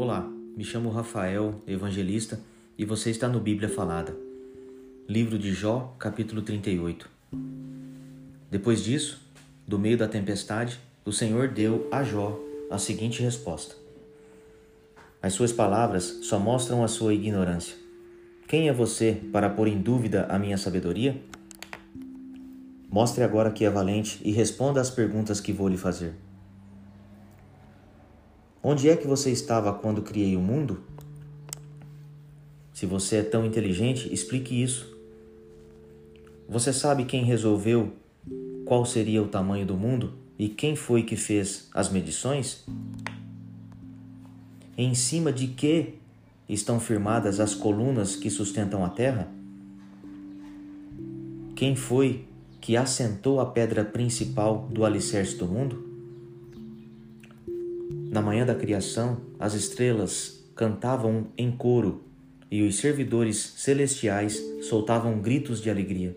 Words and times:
Olá, 0.00 0.30
me 0.56 0.62
chamo 0.62 0.90
Rafael, 0.90 1.60
evangelista, 1.66 2.40
e 2.78 2.84
você 2.84 3.10
está 3.10 3.26
no 3.26 3.40
Bíblia 3.40 3.68
Falada. 3.68 4.16
Livro 5.08 5.36
de 5.36 5.52
Jó, 5.52 5.92
capítulo 5.98 6.40
38. 6.40 7.10
Depois 8.48 8.84
disso, 8.84 9.20
do 9.66 9.76
meio 9.76 9.98
da 9.98 10.06
tempestade, 10.06 10.78
o 11.04 11.10
Senhor 11.10 11.48
deu 11.48 11.88
a 11.90 12.04
Jó 12.04 12.38
a 12.70 12.78
seguinte 12.78 13.24
resposta: 13.24 13.74
As 15.20 15.32
suas 15.32 15.52
palavras 15.52 16.20
só 16.22 16.38
mostram 16.38 16.84
a 16.84 16.86
sua 16.86 17.12
ignorância. 17.12 17.74
Quem 18.46 18.68
é 18.68 18.72
você 18.72 19.20
para 19.32 19.50
pôr 19.50 19.66
em 19.66 19.82
dúvida 19.82 20.26
a 20.26 20.38
minha 20.38 20.56
sabedoria? 20.56 21.20
Mostre 22.88 23.24
agora 23.24 23.50
que 23.50 23.64
é 23.64 23.68
valente 23.68 24.20
e 24.24 24.30
responda 24.30 24.80
às 24.80 24.90
perguntas 24.90 25.40
que 25.40 25.52
vou 25.52 25.66
lhe 25.66 25.76
fazer. 25.76 26.14
Onde 28.62 28.88
é 28.88 28.96
que 28.96 29.06
você 29.06 29.30
estava 29.30 29.72
quando 29.72 30.02
criei 30.02 30.36
o 30.36 30.40
mundo? 30.40 30.82
Se 32.72 32.86
você 32.86 33.16
é 33.16 33.22
tão 33.22 33.44
inteligente, 33.44 34.12
explique 34.12 34.60
isso. 34.62 34.96
Você 36.48 36.72
sabe 36.72 37.04
quem 37.04 37.24
resolveu 37.24 37.92
qual 38.64 38.84
seria 38.84 39.22
o 39.22 39.28
tamanho 39.28 39.64
do 39.64 39.76
mundo 39.76 40.14
e 40.38 40.48
quem 40.48 40.76
foi 40.76 41.02
que 41.02 41.16
fez 41.16 41.68
as 41.72 41.88
medições? 41.88 42.64
Em 44.76 44.94
cima 44.94 45.32
de 45.32 45.48
que 45.48 45.94
estão 46.48 46.80
firmadas 46.80 47.40
as 47.40 47.54
colunas 47.54 48.16
que 48.16 48.30
sustentam 48.30 48.84
a 48.84 48.88
terra? 48.88 49.28
Quem 51.54 51.74
foi 51.74 52.24
que 52.60 52.76
assentou 52.76 53.40
a 53.40 53.46
pedra 53.46 53.84
principal 53.84 54.68
do 54.70 54.84
alicerce 54.84 55.36
do 55.36 55.46
mundo? 55.46 55.87
Na 58.10 58.22
manhã 58.22 58.46
da 58.46 58.54
criação, 58.54 59.20
as 59.38 59.54
estrelas 59.54 60.42
cantavam 60.54 61.26
em 61.36 61.50
coro 61.50 62.04
e 62.50 62.62
os 62.62 62.78
servidores 62.78 63.36
celestiais 63.56 64.42
soltavam 64.62 65.20
gritos 65.20 65.60
de 65.60 65.68
alegria. 65.68 66.16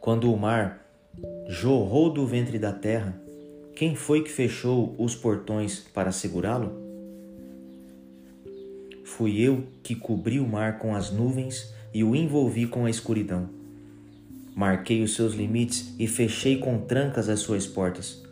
Quando 0.00 0.32
o 0.32 0.36
mar 0.38 0.86
jorrou 1.48 2.10
do 2.10 2.26
ventre 2.26 2.58
da 2.58 2.72
terra, 2.72 3.20
quem 3.74 3.94
foi 3.94 4.22
que 4.22 4.30
fechou 4.30 4.94
os 4.98 5.14
portões 5.14 5.80
para 5.92 6.10
segurá-lo? 6.10 6.72
Fui 9.04 9.38
eu 9.38 9.64
que 9.82 9.94
cobri 9.94 10.40
o 10.40 10.48
mar 10.48 10.78
com 10.78 10.94
as 10.94 11.10
nuvens 11.10 11.72
e 11.92 12.02
o 12.02 12.16
envolvi 12.16 12.66
com 12.66 12.86
a 12.86 12.90
escuridão. 12.90 13.48
Marquei 14.54 15.02
os 15.02 15.14
seus 15.14 15.34
limites 15.34 15.94
e 15.98 16.06
fechei 16.06 16.58
com 16.58 16.78
trancas 16.78 17.28
as 17.28 17.40
suas 17.40 17.66
portas. 17.66 18.24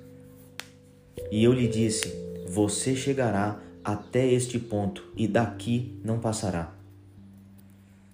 E 1.30 1.42
eu 1.42 1.53
lhe 1.53 1.69
disse: 1.69 2.14
Você 2.48 2.94
chegará 2.94 3.61
até 3.84 4.27
este 4.27 4.58
ponto 4.58 5.05
e 5.17 5.28
daqui 5.28 5.98
não 6.03 6.19
passará. 6.19 6.72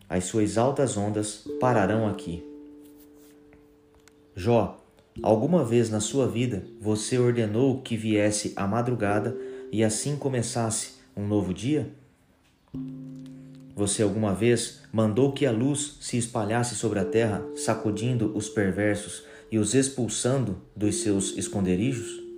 As 0.08 0.24
suas 0.24 0.58
altas 0.58 0.96
ondas 0.96 1.44
pararão 1.60 2.08
aqui. 2.08 2.44
Jó, 4.34 4.82
alguma 5.22 5.64
vez 5.64 5.88
na 5.88 6.00
sua 6.00 6.26
vida 6.26 6.64
você 6.80 7.18
ordenou 7.18 7.80
que 7.80 7.96
viesse 7.96 8.52
a 8.56 8.66
madrugada 8.66 9.36
e 9.70 9.84
assim 9.84 10.16
começasse 10.16 10.94
um 11.16 11.26
novo 11.26 11.54
dia? 11.54 11.90
Você 13.76 14.02
alguma 14.02 14.34
vez 14.34 14.82
mandou 14.92 15.32
que 15.32 15.46
a 15.46 15.52
luz 15.52 15.96
se 16.00 16.18
espalhasse 16.18 16.74
sobre 16.74 16.98
a 16.98 17.04
terra, 17.04 17.42
sacudindo 17.54 18.36
os 18.36 18.48
perversos 18.48 19.24
e 19.50 19.58
os 19.58 19.74
expulsando 19.74 20.60
dos 20.76 20.96
seus 20.96 21.36
esconderijos? 21.36 22.29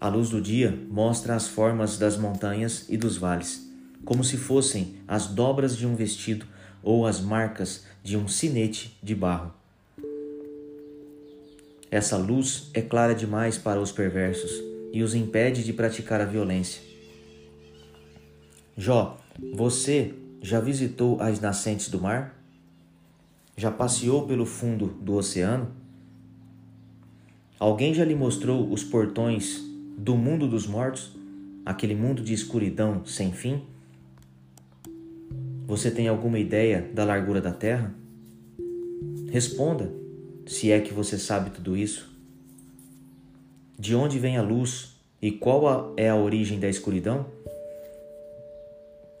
A 0.00 0.08
luz 0.08 0.30
do 0.30 0.40
dia 0.40 0.74
mostra 0.88 1.36
as 1.36 1.46
formas 1.46 1.98
das 1.98 2.16
montanhas 2.16 2.86
e 2.88 2.96
dos 2.96 3.18
vales, 3.18 3.70
como 4.02 4.24
se 4.24 4.38
fossem 4.38 4.96
as 5.06 5.26
dobras 5.26 5.76
de 5.76 5.86
um 5.86 5.94
vestido 5.94 6.46
ou 6.82 7.06
as 7.06 7.20
marcas 7.20 7.84
de 8.02 8.16
um 8.16 8.26
sinete 8.26 8.98
de 9.02 9.14
barro. 9.14 9.52
Essa 11.90 12.16
luz 12.16 12.70
é 12.72 12.80
clara 12.80 13.14
demais 13.14 13.58
para 13.58 13.78
os 13.78 13.92
perversos 13.92 14.50
e 14.90 15.02
os 15.02 15.14
impede 15.14 15.62
de 15.62 15.74
praticar 15.74 16.18
a 16.22 16.24
violência. 16.24 16.80
Jó, 18.78 19.20
você 19.54 20.14
já 20.40 20.60
visitou 20.60 21.20
as 21.20 21.40
nascentes 21.40 21.90
do 21.90 22.00
mar? 22.00 22.42
Já 23.54 23.70
passeou 23.70 24.26
pelo 24.26 24.46
fundo 24.46 24.86
do 24.86 25.16
oceano? 25.16 25.70
Alguém 27.58 27.92
já 27.92 28.02
lhe 28.02 28.14
mostrou 28.14 28.72
os 28.72 28.82
portões 28.82 29.68
do 30.02 30.16
mundo 30.16 30.48
dos 30.48 30.66
mortos, 30.66 31.12
aquele 31.64 31.94
mundo 31.94 32.22
de 32.22 32.32
escuridão 32.32 33.04
sem 33.04 33.32
fim? 33.32 33.62
Você 35.66 35.90
tem 35.90 36.08
alguma 36.08 36.38
ideia 36.38 36.90
da 36.94 37.04
largura 37.04 37.38
da 37.38 37.52
Terra? 37.52 37.94
Responda, 39.30 39.92
se 40.46 40.72
é 40.72 40.80
que 40.80 40.94
você 40.94 41.18
sabe 41.18 41.50
tudo 41.50 41.76
isso. 41.76 42.10
De 43.78 43.94
onde 43.94 44.18
vem 44.18 44.38
a 44.38 44.42
luz 44.42 44.96
e 45.20 45.30
qual 45.30 45.92
é 45.98 46.08
a 46.08 46.16
origem 46.16 46.58
da 46.58 46.68
escuridão? 46.68 47.26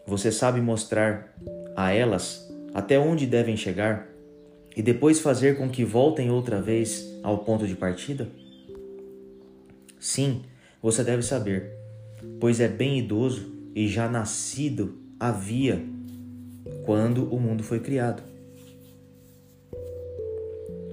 Você 0.06 0.32
sabe 0.32 0.62
mostrar 0.62 1.36
a 1.76 1.92
elas 1.92 2.50
até 2.72 2.98
onde 2.98 3.26
devem 3.26 3.54
chegar 3.54 4.08
e 4.74 4.80
depois 4.80 5.20
fazer 5.20 5.58
com 5.58 5.68
que 5.68 5.84
voltem 5.84 6.30
outra 6.30 6.58
vez 6.58 7.06
ao 7.22 7.44
ponto 7.44 7.66
de 7.66 7.76
partida? 7.76 8.26
Sim, 9.98 10.42
você 10.82 11.04
deve 11.04 11.22
saber, 11.22 11.72
pois 12.38 12.60
é 12.60 12.68
bem 12.68 12.98
idoso 12.98 13.52
e 13.74 13.86
já 13.86 14.08
nascido 14.08 14.98
havia 15.18 15.84
quando 16.84 17.32
o 17.32 17.38
mundo 17.38 17.62
foi 17.62 17.80
criado. 17.80 18.22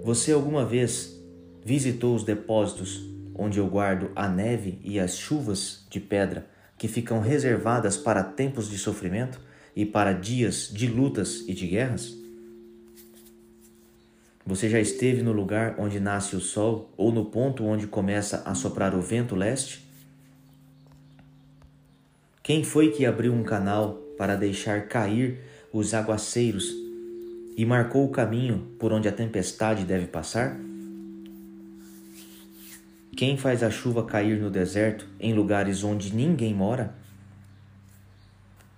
Você 0.03 0.31
alguma 0.31 0.65
vez 0.65 1.17
visitou 1.63 2.15
os 2.15 2.23
depósitos 2.23 3.01
onde 3.35 3.59
eu 3.59 3.67
guardo 3.67 4.09
a 4.15 4.27
neve 4.27 4.79
e 4.83 4.99
as 4.99 5.17
chuvas 5.17 5.85
de 5.89 5.99
pedra 5.99 6.47
que 6.77 6.87
ficam 6.87 7.19
reservadas 7.19 7.97
para 7.97 8.23
tempos 8.23 8.69
de 8.69 8.77
sofrimento 8.77 9.39
e 9.75 9.85
para 9.85 10.13
dias 10.13 10.69
de 10.71 10.87
lutas 10.87 11.43
e 11.47 11.53
de 11.53 11.67
guerras? 11.67 12.26
Você 14.47 14.69
já 14.69 14.79
esteve 14.79 15.21
no 15.21 15.33
lugar 15.33 15.75
onde 15.77 15.99
nasce 15.99 16.33
o 16.33 16.39
sol 16.39 16.89
ou 16.95 17.11
no 17.11 17.25
ponto 17.25 17.65
onde 17.65 17.85
começa 17.85 18.43
a 18.45 18.55
soprar 18.55 18.95
o 18.95 19.01
vento 19.01 19.35
leste? 19.35 19.85
Quem 22.41 22.63
foi 22.63 22.91
que 22.91 23.05
abriu 23.05 23.33
um 23.33 23.43
canal 23.43 23.95
para 24.17 24.37
deixar 24.37 24.87
cair 24.87 25.41
os 25.73 25.93
aguaceiros 25.93 26.73
e 27.57 27.65
marcou 27.65 28.05
o 28.05 28.09
caminho 28.09 28.71
por 28.79 28.93
onde 28.93 29.09
a 29.09 29.11
tempestade 29.11 29.83
deve 29.83 30.07
passar? 30.07 30.57
Quem 33.17 33.35
faz 33.35 33.61
a 33.61 33.69
chuva 33.69 34.05
cair 34.05 34.39
no 34.39 34.49
deserto, 34.49 35.05
em 35.19 35.33
lugares 35.33 35.83
onde 35.83 36.15
ninguém 36.15 36.53
mora? 36.53 36.95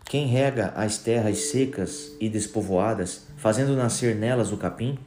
Quem 0.04 0.26
rega 0.26 0.70
as 0.70 0.98
terras 0.98 1.38
secas 1.52 2.18
e 2.20 2.28
despovoadas, 2.28 3.28
fazendo 3.38 3.76
nascer 3.76 4.16
nelas 4.16 4.52
o 4.52 4.58
capim? 4.58 4.98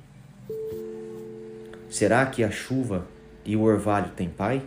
Será 1.92 2.24
que 2.24 2.42
a 2.42 2.50
chuva 2.50 3.06
e 3.44 3.54
o 3.54 3.60
orvalho 3.60 4.12
têm 4.16 4.26
pai? 4.26 4.62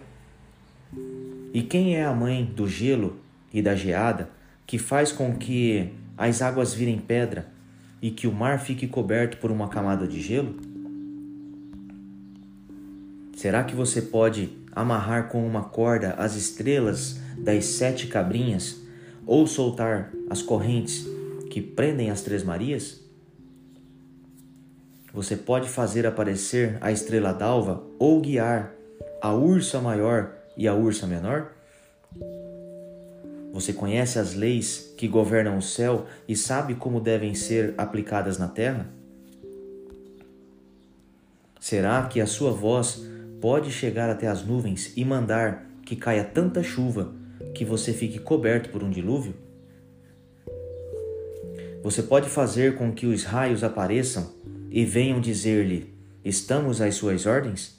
E 1.52 1.64
quem 1.64 1.96
é 1.96 2.06
a 2.06 2.14
mãe 2.14 2.46
do 2.46 2.68
gelo 2.68 3.18
e 3.52 3.64
da 3.64 3.76
geada 3.76 4.30
que 4.64 4.78
faz 4.78 5.12
com 5.12 5.36
que 5.36 5.90
as 6.16 6.44
águas 6.44 6.76
virem 6.76 7.00
pedra 7.00 7.48
e 8.00 8.12
que 8.12 8.28
o 8.28 8.32
mar 8.32 8.60
fique 8.60 8.88
coberto 8.88 9.38
por 9.38 9.50
uma 9.50 9.68
camada 9.68 10.06
de 10.08 10.22
gelo? 10.22 10.56
Será 13.36 13.64
que 13.64 13.76
você 13.76 14.04
pode 14.04 14.52
amarrar 14.72 15.28
com 15.28 15.48
uma 15.48 15.64
corda 15.64 16.12
as 16.20 16.36
estrelas 16.36 17.20
das 17.40 17.66
sete 17.66 18.06
cabrinhas 18.06 18.84
ou 19.26 19.48
soltar 19.48 20.12
as 20.30 20.44
correntes 20.44 21.08
que 21.50 21.60
prendem 21.60 22.12
as 22.12 22.22
três 22.22 22.44
Marias? 22.44 23.04
Você 25.16 25.38
pode 25.38 25.70
fazer 25.70 26.06
aparecer 26.06 26.78
a 26.82 26.92
estrela 26.92 27.32
d'alva 27.32 27.82
ou 27.98 28.20
guiar 28.20 28.74
a 29.22 29.34
ursa 29.34 29.80
maior 29.80 30.34
e 30.58 30.68
a 30.68 30.76
ursa 30.76 31.08
menor? 31.08 31.54
Você 33.54 33.72
conhece 33.72 34.20
as 34.20 34.34
leis 34.34 34.94
que 34.98 35.08
governam 35.08 35.58
o 35.58 35.62
céu 35.62 36.06
e 36.28 36.36
sabe 36.36 36.76
como 36.76 37.00
devem 37.00 37.34
ser 37.34 37.74
aplicadas 37.78 38.38
na 38.38 38.50
terra? 38.50 38.90
Será 41.62 42.08
que 42.08 42.20
a 42.20 42.28
sua 42.28 42.52
voz 42.52 43.02
pode 43.40 43.72
chegar 43.72 44.10
até 44.10 44.28
as 44.28 44.46
nuvens 44.46 44.92
e 44.98 45.06
mandar 45.06 45.66
que 45.86 45.96
caia 45.96 46.26
tanta 46.26 46.62
chuva 46.62 47.14
que 47.54 47.64
você 47.64 47.94
fique 47.94 48.20
coberto 48.20 48.70
por 48.70 48.84
um 48.84 48.90
dilúvio? 48.90 49.34
Você 51.82 52.04
pode 52.04 52.28
fazer 52.28 52.76
com 52.76 52.92
que 52.92 53.06
os 53.06 53.24
raios 53.24 53.64
apareçam 53.64 54.36
e 54.70 54.86
venham 54.86 55.20
dizer-lhe: 55.20 55.94
Estamos 56.24 56.82
às 56.82 56.96
suas 56.96 57.26
ordens? 57.26 57.76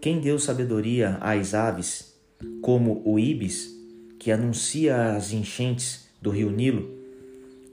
Quem 0.00 0.20
deu 0.20 0.38
sabedoria 0.38 1.18
às 1.20 1.52
aves, 1.52 2.14
como 2.62 3.02
o 3.04 3.18
ibis, 3.18 3.74
que 4.18 4.30
anuncia 4.30 5.16
as 5.16 5.32
enchentes 5.32 6.08
do 6.22 6.30
rio 6.30 6.50
Nilo, 6.50 6.88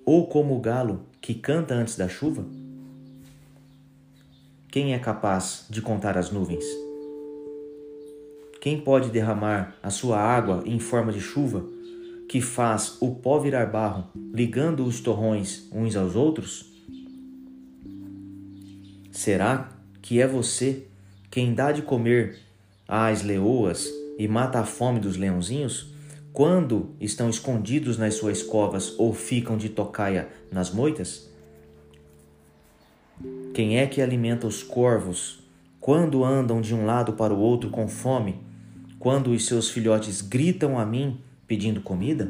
ou 0.05 0.27
como 0.27 0.55
o 0.55 0.59
galo 0.59 1.01
que 1.21 1.33
canta 1.33 1.75
antes 1.75 1.95
da 1.95 2.09
chuva? 2.09 2.45
Quem 4.71 4.93
é 4.93 4.99
capaz 4.99 5.67
de 5.69 5.81
contar 5.81 6.17
as 6.17 6.31
nuvens? 6.31 6.65
Quem 8.59 8.79
pode 8.79 9.11
derramar 9.11 9.75
a 9.83 9.89
sua 9.89 10.17
água 10.17 10.63
em 10.65 10.79
forma 10.79 11.11
de 11.11 11.19
chuva, 11.19 11.63
que 12.33 12.41
faz 12.41 12.97
o 12.99 13.11
pó 13.11 13.37
virar 13.37 13.67
barro, 13.67 14.05
ligando 14.33 14.83
os 14.87 14.99
torrões 14.99 15.67
uns 15.71 15.95
aos 15.95 16.15
outros? 16.15 16.65
Será 19.11 19.69
que 20.01 20.19
é 20.19 20.25
você 20.25 20.87
quem 21.29 21.53
dá 21.53 21.71
de 21.71 21.83
comer 21.83 22.39
às 22.87 23.21
leoas 23.21 23.87
e 24.17 24.27
mata 24.27 24.59
a 24.59 24.65
fome 24.65 24.99
dos 24.99 25.15
leãozinhos? 25.15 25.93
Quando 26.33 26.95
estão 26.99 27.29
escondidos 27.29 27.99
nas 27.99 28.15
suas 28.15 28.41
covas 28.41 28.95
ou 28.97 29.13
ficam 29.13 29.55
de 29.55 29.69
tocaia 29.69 30.27
nas 30.51 30.71
moitas? 30.71 31.29
Quem 33.53 33.77
é 33.77 33.85
que 33.85 34.01
alimenta 34.01 34.47
os 34.47 34.63
corvos 34.63 35.43
quando 35.79 36.25
andam 36.25 36.61
de 36.61 36.73
um 36.73 36.83
lado 36.83 37.13
para 37.13 37.31
o 37.31 37.39
outro 37.39 37.69
com 37.69 37.87
fome 37.87 38.41
quando 38.97 39.29
os 39.29 39.45
seus 39.45 39.69
filhotes 39.69 40.19
gritam 40.19 40.79
a 40.79 40.83
mim 40.83 41.21
pedindo 41.47 41.81
comida? 41.81 42.29